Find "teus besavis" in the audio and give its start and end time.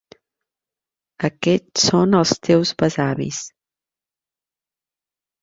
2.49-3.43